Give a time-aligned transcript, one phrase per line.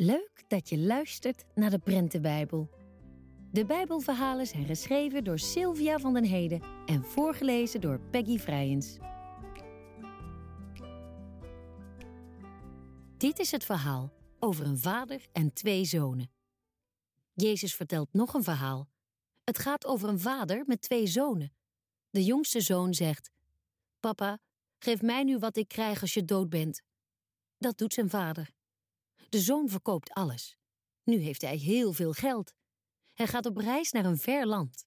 [0.00, 2.70] Leuk dat je luistert naar de Prentenbijbel.
[3.52, 8.98] De Bijbelverhalen zijn geschreven door Sylvia van den Heden en voorgelezen door Peggy Vrijens.
[13.16, 16.30] Dit is het verhaal over een vader en twee zonen.
[17.34, 18.88] Jezus vertelt nog een verhaal.
[19.44, 21.52] Het gaat over een vader met twee zonen.
[22.10, 23.30] De jongste zoon zegt:
[24.00, 24.38] Papa,
[24.78, 26.82] geef mij nu wat ik krijg als je dood bent.
[27.58, 28.56] Dat doet zijn vader.
[29.28, 30.56] De zoon verkoopt alles.
[31.02, 32.54] Nu heeft hij heel veel geld.
[33.14, 34.86] Hij gaat op reis naar een ver land.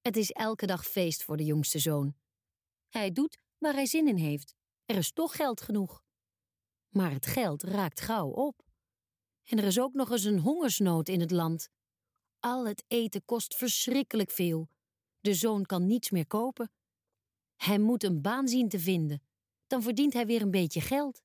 [0.00, 2.14] Het is elke dag feest voor de jongste zoon.
[2.88, 4.54] Hij doet waar hij zin in heeft.
[4.84, 6.04] Er is toch geld genoeg.
[6.88, 8.62] Maar het geld raakt gauw op.
[9.44, 11.68] En er is ook nog eens een hongersnood in het land.
[12.40, 14.68] Al het eten kost verschrikkelijk veel.
[15.20, 16.70] De zoon kan niets meer kopen.
[17.56, 19.22] Hij moet een baan zien te vinden.
[19.66, 21.22] Dan verdient hij weer een beetje geld.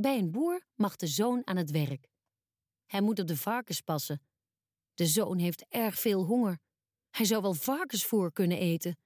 [0.00, 2.08] Bij een boer mag de zoon aan het werk.
[2.86, 4.22] Hij moet op de varkens passen.
[4.94, 6.58] De zoon heeft erg veel honger.
[7.10, 8.98] Hij zou wel varkensvoer kunnen eten.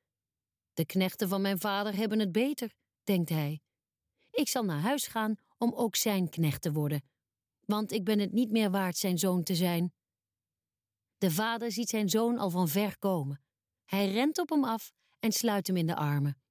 [0.73, 3.61] De knechten van mijn vader hebben het beter, denkt hij.
[4.31, 7.03] Ik zal naar huis gaan om ook zijn knecht te worden,
[7.65, 9.95] want ik ben het niet meer waard zijn zoon te zijn.
[11.19, 13.45] De vader ziet zijn zoon al van ver komen.
[13.85, 16.43] Hij rent op hem af en sluit hem in de armen.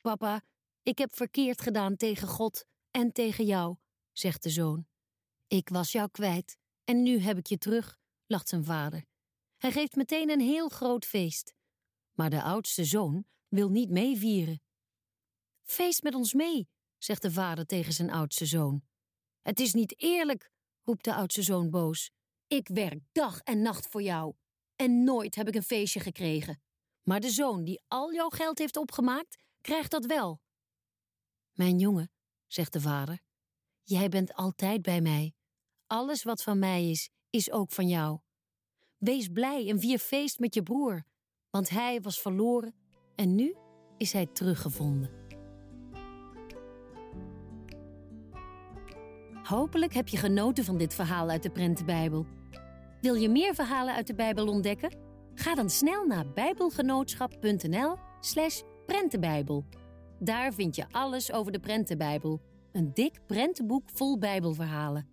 [0.00, 0.42] Papa,
[0.82, 2.64] ik heb verkeerd gedaan tegen God
[2.96, 3.76] en tegen jou,
[4.12, 4.86] zegt de zoon.
[5.46, 9.04] Ik was jou kwijt en nu heb ik je terug, lacht zijn vader.
[9.56, 11.54] Hij geeft meteen een heel groot feest.
[12.12, 14.62] Maar de oudste zoon wil niet meevieren.
[15.62, 18.82] Feest met ons mee, zegt de vader tegen zijn oudste zoon.
[19.42, 20.50] Het is niet eerlijk,
[20.82, 22.10] roept de oudste zoon boos.
[22.46, 24.34] Ik werk dag en nacht voor jou
[24.76, 26.62] en nooit heb ik een feestje gekregen.
[27.02, 30.40] Maar de zoon die al jouw geld heeft opgemaakt, krijgt dat wel.
[31.52, 32.13] Mijn jongen,
[32.54, 33.18] zegt de vader,
[33.82, 35.34] jij bent altijd bij mij.
[35.86, 38.18] Alles wat van mij is, is ook van jou.
[38.98, 41.04] Wees blij en vier feest met je broer,
[41.50, 42.74] want hij was verloren
[43.14, 43.56] en nu
[43.96, 45.10] is hij teruggevonden.
[49.42, 52.26] Hopelijk heb je genoten van dit verhaal uit de Prentenbijbel.
[53.00, 54.96] Wil je meer verhalen uit de Bijbel ontdekken?
[55.34, 59.64] Ga dan snel naar bijbelgenootschap.nl/slash prentenbijbel.
[60.18, 62.40] Daar vind je alles over de Prentenbijbel,
[62.74, 65.08] een dik prentenboek vol Bijbelverhalen.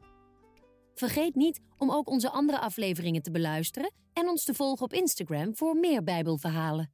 [0.94, 5.56] Vergeet niet om ook onze andere afleveringen te beluisteren en ons te volgen op Instagram
[5.56, 6.94] voor meer Bijbelverhalen.